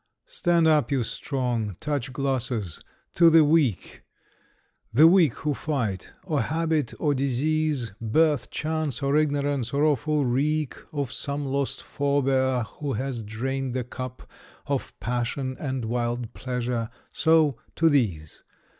[0.25, 1.77] Stand up, you Strong!
[1.79, 2.81] Touch glasses!
[3.13, 4.01] To the Weak!
[4.91, 10.73] The Weak who fight: or habit or disease, Birth, chance, or ignorance— or awful wreak
[10.91, 14.27] Of some lost forbear, who has drained the cup
[14.65, 16.89] Of pagsion and wild pleasure!
[17.11, 17.57] So!
[17.75, 18.41] To these.